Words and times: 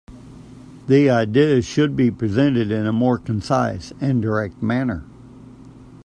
The 0.87 1.11
ideas 1.11 1.63
should 1.63 1.95
be 1.95 2.09
presented 2.09 2.71
in 2.71 2.87
a 2.87 2.91
more 2.91 3.19
concise 3.19 3.93
and 4.01 4.19
direct 4.19 4.59
manner. 4.63 5.03